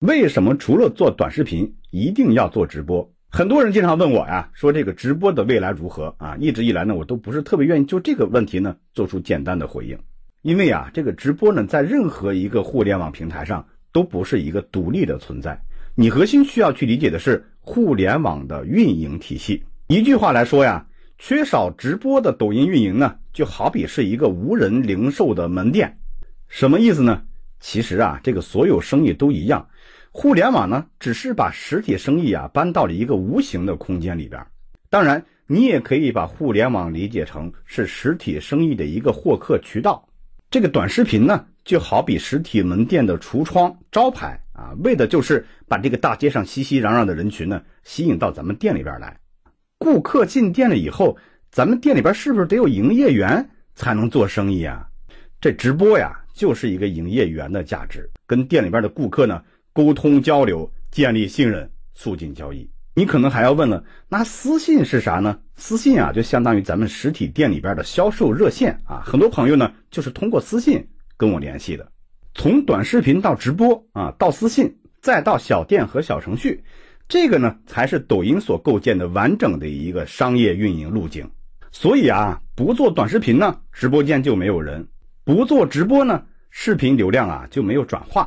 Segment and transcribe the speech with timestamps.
[0.00, 3.06] 为什么除了做短视频，一定要做直播？
[3.28, 6.34] 很多人经常问我呀，说这个直播的未来如何啊？
[6.40, 9.98] 一直以来呢，我都不是特别愿意就这个问题呢做出简单的回应，
[10.40, 15.60] 因为啊，这个直播呢，在任何一个互联网平台上都不是一个独立的存在，
[15.94, 19.62] 你核心需要去理解的是互联网的运营体系。
[19.88, 20.86] 一句话来说呀，
[21.18, 25.98] 缺少直播的抖音运营呢，就好比是一个无人零售的门店，
[26.48, 27.20] 什么意思呢？
[27.60, 29.64] 其实啊，这个所有生意都一样，
[30.10, 34.44] 互联网呢，只是把实体生意啊搬到了一个无形的空间里边。
[34.88, 40.04] 当然，你也可以把互联网理解成是实体生意的一个获客渠道。
[40.50, 49.16] 这个短视频呢，就好比实体门店的橱窗招牌啊，为的就是把这个大街上熙熙攘攘的人群呢，吸引到咱们店里边来。
[49.78, 51.16] 顾客进店了以后，
[51.52, 54.88] 咱们店里边是不是得有营业员才能做生意啊？
[55.40, 56.16] 这直播呀。
[56.40, 59.42] 就是一个营业员的价值，跟店里边的顾客呢
[59.74, 62.66] 沟通交流，建立信任，促进交易。
[62.94, 65.38] 你可能还要问了，那私信是啥呢？
[65.56, 69.02] 私信啊，就相当于咱们实体店里边的销售热线啊。
[69.04, 70.82] 很多朋友呢，就是通过私信
[71.18, 71.86] 跟我联系的。
[72.34, 76.64] 从短视频到直播啊，到私信，再到小店和小程序，
[77.06, 81.30] 这个呢，才是抖音所构建的完整的一个商业运营路径。
[81.70, 84.88] 所以啊，不做短视频呢，直播间就没有人。
[85.22, 88.24] 不做直播呢，视频流量啊就没有转化；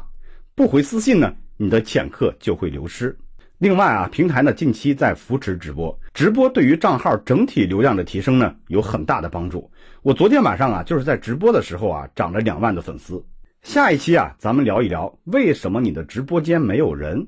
[0.56, 3.16] 不回私信呢，你的潜客就会流失。
[3.60, 9.70] 另外啊，平台呢近期在扶持直播，直播对于账号整体流量的提升呢有很大的帮助。
[10.02, 13.24] 我昨天晚上啊就是在直播的时候啊涨了两万的粉丝。
[13.62, 17.26] 下一期啊咱们聊一聊为什么你的直播间没有人。